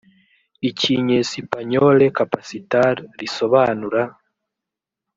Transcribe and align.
ikinyesipanyole 0.69 2.05
capacitar 2.17 2.95
risobanura 3.19 4.01